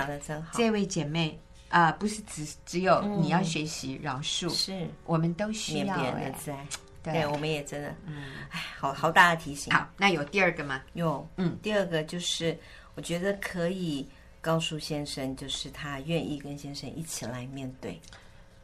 [0.52, 1.36] 这位姐妹
[1.74, 6.66] 啊，不是只只有你要学习饶恕，是我们都需要别人的债。
[7.02, 9.72] 对，我们也真的，嗯，哎，好好大的提醒。
[9.72, 10.80] 好，那有第二个吗？
[10.92, 12.56] 有，嗯，第二个就是
[12.94, 14.08] 我觉得可以。
[14.44, 17.98] 告诉先生，就是他愿意跟先生一起来面对，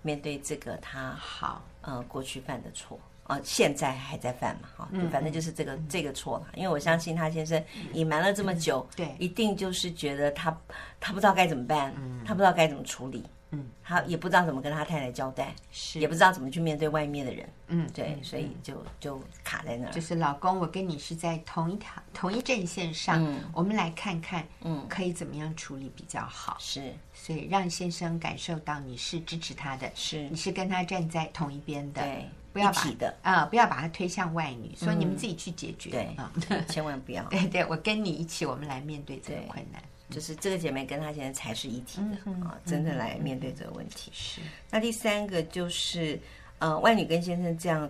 [0.03, 7.63] 面对这个他好呃过去犯的错啊、呃，现在还在犯嘛哈，嗯、反正就是这个、嗯、这个错了，因为我相信他先生
[7.93, 10.57] 隐瞒了这么久，嗯、对，一定就是觉得他
[10.99, 13.25] 他不知道该怎么办，嗯、他不知道该怎么处理。
[13.53, 15.99] 嗯，他也不知道怎么跟他太太交代，是。
[15.99, 17.49] 也不知道怎么去面对外面的人。
[17.67, 19.93] 嗯，对，所以就就卡在那儿。
[19.93, 26.57] 就是老公，我跟你是在同一条同一阵线上，嗯，我们来看看，嗯，可以怎么样处理比较好？
[26.61, 30.29] 是，所以让先生感受到你是支持他的，是。
[30.29, 36.33] 你是跟他站在同一边的，对，不要把的啊，不要把他推向外女，说你们自己去解决，对啊，
[36.69, 37.23] 千万不要。
[37.31, 39.83] 对对，我跟你一起，我们来面对这个困难。
[40.11, 44.11] 就是这个姐妹跟她现在才是一体的、嗯、啊，真的来面对这个问题。
[44.13, 44.41] 是。
[44.69, 46.19] 那第三个就是，
[46.59, 47.89] 呃，外女跟先生这样，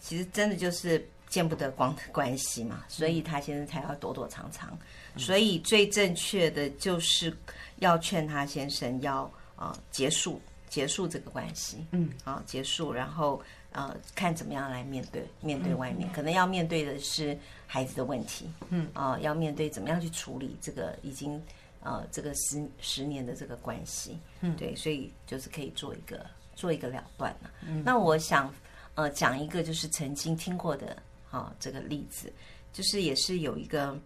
[0.00, 4.76] 其实真的就是见不得光的关系嘛，所以她先生才要躲躲藏藏。
[5.14, 7.32] 嗯、所以最正确的就是
[7.76, 9.22] 要劝她先生要
[9.54, 13.40] 啊、呃、结束结束这个关系，嗯啊结束，然后
[13.72, 21.42] 呃看怎么样来面对面对外面，嗯、可能要面对的是孩子的问题，嗯啊要面对怎么样去处理这个已经。
[21.82, 27.50] 呃，这个十十年的这个关系，嗯，对，所以就是可以做一个做一个了断了。
[27.66, 28.52] 嗯，那我想
[28.96, 30.88] 呃讲一个就是曾经听过的
[31.30, 32.30] 啊、哦、这个例子，
[32.70, 33.98] 就是也是有一个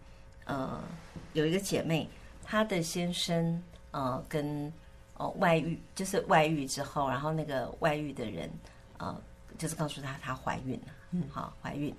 [0.45, 0.81] 呃
[1.33, 2.07] 有一个姐妹，
[2.45, 4.71] 她的先生呃跟
[5.17, 8.49] 哦外遇，就是外遇之后，然后那个外遇的人
[8.99, 9.21] 呃
[9.57, 11.93] 就是告诉她她怀孕了，嗯，好怀孕，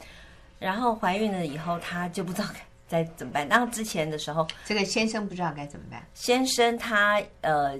[0.58, 2.60] 然后怀孕了以后，她就不知道该。
[2.88, 3.48] 再怎么办？
[3.48, 6.06] 然后之前的时候，这个先生不知道该怎么办。
[6.14, 7.76] 先生他呃，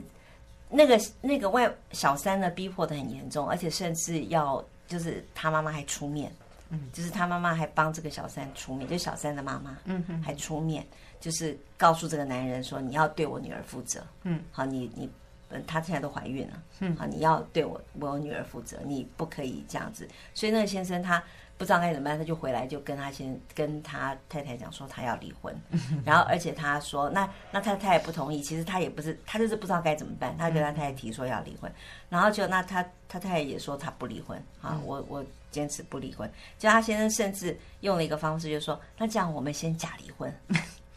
[0.69, 6.33] 那个那个外小三呢，逼迫的很严重，而且甚至要就是他妈妈还出面，
[6.71, 10.85] 嗯，就是他妈妈还帮这个小三出面，就小三的妈妈，嗯哼，还出面，
[11.21, 15.09] 就是告诉这个男人说，你要对我女儿负责，嗯，好，你你，
[15.51, 20.09] 嗯，她现在都怀孕了，嗯，好，你要对我我女儿负责，你不可以这样子。
[20.35, 21.23] 所以那个先生他。
[21.59, 25.59] 不知道该怎么办，他就回来就跟他先跟他太太讲说他要离婚，
[26.05, 31.73] 然后而且他说那那他太太不同意，其实他也不是他就是不知道该怎么办，他跟他太太提说要离婚，
[32.11, 40.31] 然后就那他他太太也说他不离婚啊，我我坚持不离婚，就他先生甚至用了一个方式，就是说那这样我们先假离婚。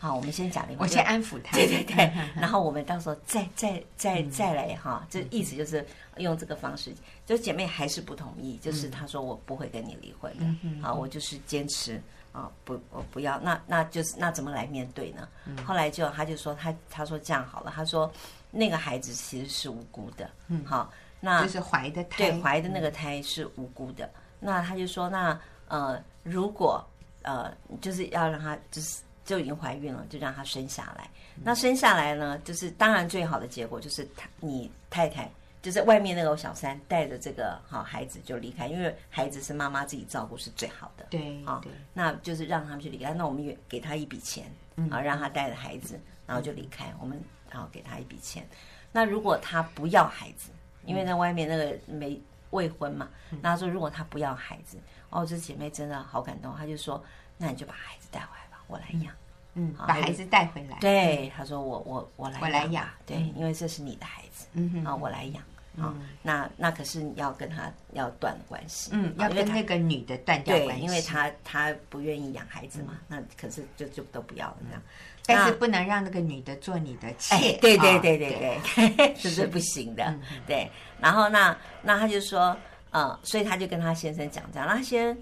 [0.01, 1.57] 好，我们先讲离婚，我先安抚他。
[1.57, 5.85] 对对对， 然后我们到时候再再再再来哈，这意思就是
[6.15, 6.93] 用这个方式。
[7.25, 13.37] 就姐妹还是不同意，就是她说我不会跟你离婚的，好，我就是坚持啊，不，我不要。
[13.41, 15.27] 那那就是那怎么来面对呢？
[15.65, 18.09] 后来就她就说她她说这样好了，她说
[18.51, 20.89] 那个孩子其实是无辜的，嗯，好，
[21.19, 24.05] 那就是怀的胎，对，怀的那个胎是无辜的。
[24.05, 25.37] 嗯、那她就说，那
[25.67, 26.81] 呃，如果
[27.23, 31.07] 呃，就是要让他就是就已经怀孕了，就让她生下来。
[31.35, 35.29] 嗯、那生下来呢，就是当然最好的结果就是她你太太。
[35.61, 41.05] 就是外面那个小三带着这个好孩子就离开，因为孩子是妈妈自己照顾是最好的。
[41.09, 41.61] 对，啊，
[41.93, 43.13] 那就是让他们去离开。
[43.13, 44.49] 那我们也给他一笔钱，
[44.89, 46.93] 啊，让他带着孩子，然后就离开。
[47.01, 47.21] 我们
[47.51, 48.47] 然后给他一笔钱。
[48.93, 50.49] 那如果他不要孩子，
[50.85, 52.17] 因为在外面那个没
[52.51, 53.09] 未婚嘛，
[53.41, 54.77] 那他说如果他不要孩子，
[55.09, 57.03] 哦，这姐妹真的好感动，她就说，
[57.37, 59.13] 那你就把孩子带回来吧，我来养。
[59.55, 60.77] 嗯，把孩子带回来。
[60.79, 65.43] 对，他说我我我来我来养，对，因为这是你的孩子，嗯啊，我来养。
[65.79, 74.81] 啊，那那可是你要跟他要断关系，嗯，要跟那个女的断掉关系，因为他他不愿意养孩子嘛，那可是就就都不要了这样，
[75.25, 80.13] 但是不能让那个女的做你的妾，对对对对对， 这是不行的，
[80.45, 80.69] 对。
[80.99, 82.57] 然后那那他就说，
[82.91, 85.17] 嗯，所以他就跟他先生讲这样，那先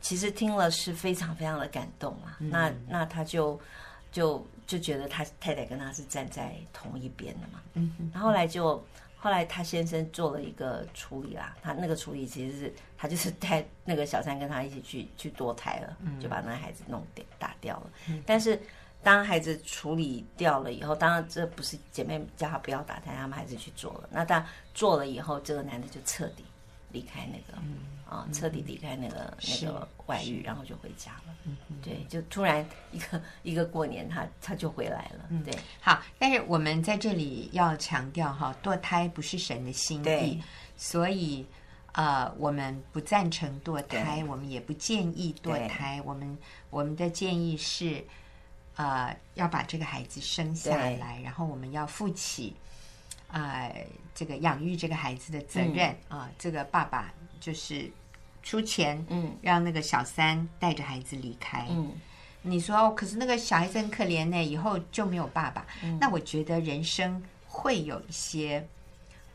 [0.00, 3.60] 其实听了是非常非常的感动嘛，那那他就
[4.12, 8.84] 就就觉得他太太跟他是站在同一边的嘛，嗯，然后来就。
[9.18, 17.90] 后来他先生做了一个处理啦，他那个处理其实是他就是带那个小三跟他一起去去堕胎了，就把那孩子弄掉打掉了。
[18.24, 18.60] 但是
[19.02, 24.08] 当孩子处理掉了以后，当然这不是姐妹叫他不要打胎，他们还是去做了。
[24.12, 26.44] 那他做了以后，这个男的就彻底
[26.96, 27.62] 离开那个。
[28.08, 31.34] 啊，彻底离开那个那个外遇，然后就回家了。
[31.44, 35.26] 嗯，对，就突然一个 一个过年，他他就回来了。
[35.30, 35.52] 嗯，对。
[35.80, 40.40] 好，但是我们在这里要强调哈，堕胎不是神的心意，
[40.76, 41.44] 所以
[41.94, 46.00] 呃，我们不赞成堕胎，我们也不建议堕胎。
[46.04, 46.38] 我们
[46.70, 48.04] 我们的建议是，
[48.76, 52.54] 呃，要把这个孩子生下来，然后我们要负起
[53.40, 53.70] 啊
[54.14, 57.12] 这个养育这个孩子的责任啊，这个爸爸。
[57.38, 57.88] 就是
[58.42, 61.66] 出钱，嗯，让那个小三带着孩子离开。
[61.68, 61.92] 嗯，
[62.42, 65.64] 你说，可是那个小孩子很可怜呢，以后就没有爸爸。
[65.82, 68.66] 嗯，那我觉得人生会有一些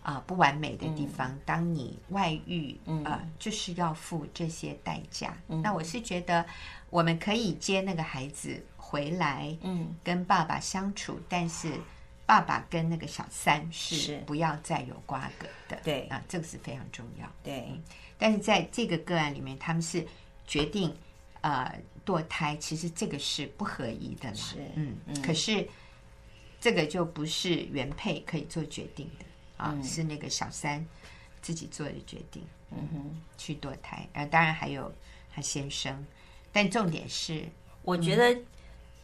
[0.02, 1.30] 啊、呃、不完美的地方。
[1.30, 5.38] 嗯、当你外遇，嗯、呃，就是要付这些代价。
[5.48, 6.44] 嗯，那我是觉得
[6.90, 11.72] 我们可以接那个孩子回来，嗯，跟爸爸相处，但是。
[12.32, 16.04] 爸爸跟那个小三是不要再有瓜葛的，对。
[16.04, 17.30] 啊，这个是非常重要。
[17.44, 17.78] 对，
[18.18, 20.08] 但是在这个个案里面，他们是
[20.48, 20.96] 决定
[21.42, 24.36] 呃堕胎，其实这个是不合宜的啦。
[24.36, 25.68] 是，嗯，嗯，可是
[26.62, 29.26] 这个就不是原配可以做决定的。
[29.58, 30.88] 啊，嗯、是那个小三
[31.42, 32.42] 自己做的决定。
[32.70, 34.90] 嗯哼，去堕胎，呃，当然还有
[35.36, 36.02] 他先生，
[36.54, 37.46] 但重点是，
[37.82, 38.34] 我觉得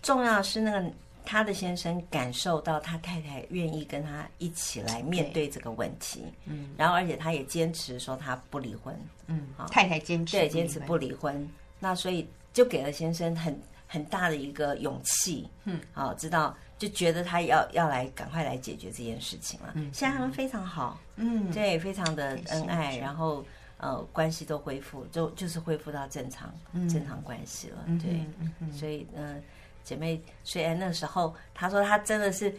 [0.02, 0.94] 重要的是那个。
[1.28, 5.50] 他的先生感受到他太太愿意跟他一起来面对。
[5.50, 11.50] 这个问题，嗯，然后而且他也坚持说他不离婚，嗯，好，太太坚持对坚持不离婚，
[11.80, 23.44] 那所以就给了先生很很大的一个勇气，嗯，好，知道就觉得他要要来赶快来解决这件事情了，嗯，现在他们非常好，嗯，对，非常的恩爱，然后
[23.78, 26.54] 呃关系都恢复，就就是恢复到正常
[26.90, 28.26] 正常关系了，对，
[28.72, 29.44] 所以嗯。
[29.88, 32.54] 姐妹，虽然那时候她说她真的是，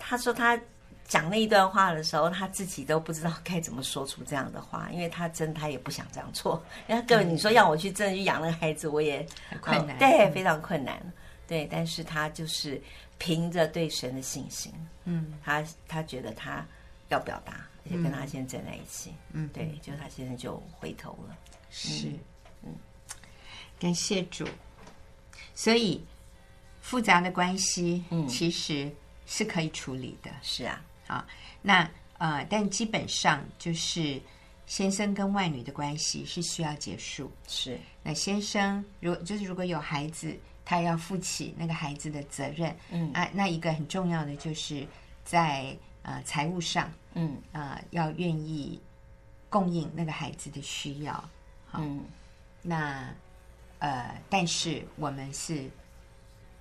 [0.00, 0.58] 她说她
[1.06, 6.60] 讲那一段话的时候，她自己都不知道该怎么说出这样的话，因为她真的她也不想这样做。
[6.88, 11.00] 然后各位，你说让我去真的去养那个孩子，我也很困难，对，非常困难，
[11.46, 11.68] 对。
[11.70, 12.82] 但是她就是
[13.16, 14.72] 凭着对神的信心，
[15.04, 16.66] 嗯，她她觉得她
[17.10, 21.36] 要表达，而且跟她先生站在一起，嗯，对，就她现在就回头了，
[21.70, 22.08] 是，
[22.64, 22.74] 嗯，
[23.78, 24.44] 感谢主，
[25.54, 26.04] 所以。
[26.86, 28.88] 复杂的关系，嗯，其实
[29.26, 30.30] 是可以处理的。
[30.40, 31.26] 是啊，啊，
[31.60, 34.22] 那呃，但基本上就是
[34.66, 37.28] 先生跟外女的关系是需要结束。
[37.48, 42.72] 是，那先生如就是如果有孩子，他要负起那个孩子的责任。
[42.90, 44.86] 嗯啊，那一个很重要的就是
[45.24, 48.80] 在呃财务上，嗯啊、呃，要愿意
[49.50, 51.12] 供应那个孩子的需要。
[51.66, 52.04] 好，嗯，
[52.62, 53.12] 那
[53.80, 55.68] 呃，但是我们是。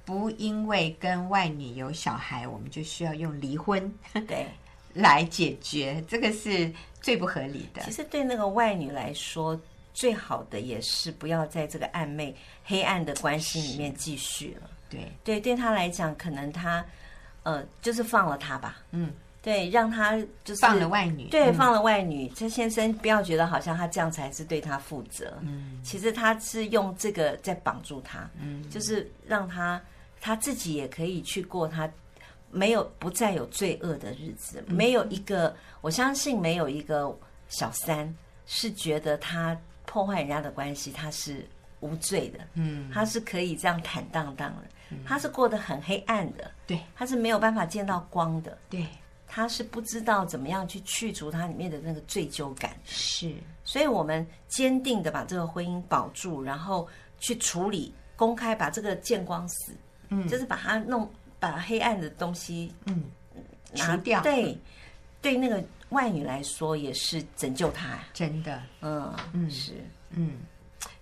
[0.06, 3.92] 不因为跟外女有小孩，我们就需要用离婚
[4.28, 4.46] 对
[4.94, 7.82] 来解决，这个是最不合理的。
[7.82, 9.60] 其实对那个外女来说，
[9.94, 12.34] 最好的也是不要在这个暧昧、
[12.64, 14.70] 黑暗的关系里面继续了。
[14.90, 16.86] 对对，对他来讲，可能他
[17.44, 18.78] 呃，就是放了他吧。
[18.92, 22.30] 嗯，对，让他就是放了外女，对，放了外女。
[22.30, 25.38] 这、嗯、先生不要觉得好像他这样才是对他负责。
[25.42, 28.30] 嗯，其实他是用这个在绑住他。
[28.40, 29.82] 嗯，就是让他。
[30.26, 31.88] 他自己也可以去过他
[32.50, 37.16] 没有不再有罪恶的日子，没有一个，我相信没有一个
[37.48, 38.12] 小三
[38.48, 39.56] 是觉得他
[39.86, 41.48] 破坏人家的关系，他是
[41.80, 48.84] 无罪的，嗯，他是可以这样坦荡荡的，他是过得很黑暗的，对，他是没有办法见到光的，对，
[49.28, 53.32] 他是不知道怎么样去去除他里面的那个罪疚感，是，
[53.64, 56.88] 所以我们坚定的把这个婚姻保住，然后
[57.20, 59.72] 去处理，公开把这个见光死，
[60.10, 61.10] 嗯，就是把它弄。
[61.38, 63.04] 把黑暗的东西嗯。
[63.74, 64.58] 拿掉，对，
[65.22, 69.52] 对那个外女来说也是拯救她，真的，嗯嗯。
[69.52, 69.74] 是。
[70.12, 70.32] 嗯，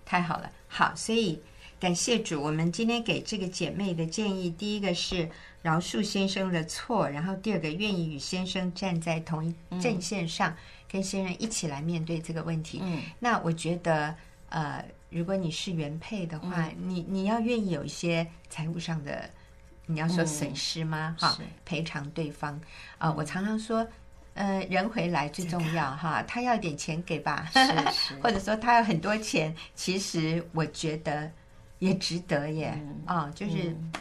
[0.04, 1.40] 太好了，好，所以
[1.78, 5.30] 感谢主，我们今天给这个姐妹的建议，第一个是
[5.62, 10.56] 饶恕先生的错，然后第二个愿意与先生站在同一阵线上，嗯、
[10.90, 12.80] 跟先生一起来面对这个问题。
[12.82, 14.14] 嗯，那我觉得，
[14.50, 14.84] 呃，
[15.14, 19.30] 如果你是原配的话，嗯、你你要愿意有一些财务上的。
[19.86, 21.14] 你要说损失吗？
[21.20, 22.54] 哈、嗯，赔偿对方
[22.96, 23.14] 啊、呃！
[23.14, 23.86] 我常常说，
[24.32, 26.22] 呃，人回来最重要哈。
[26.22, 27.60] 他要点钱给吧， 是
[27.92, 31.30] 是或者说他要很多钱，其实我觉得
[31.80, 32.68] 也值得耶。
[33.04, 33.92] 啊、嗯哦，就是、嗯、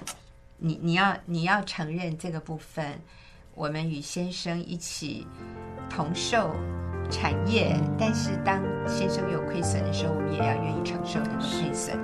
[0.56, 3.02] 你你要你要承认这个部分，
[3.56, 5.28] 我们与先生一起
[5.90, 6.52] 同受
[7.10, 11.98] 产业，但是当先生有亏损的时候，我们也要愿意承受那个亏损。